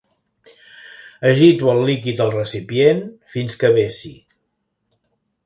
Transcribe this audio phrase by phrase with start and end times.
[1.31, 3.03] Agito el líquid al recipient
[3.35, 4.13] fins que vessi.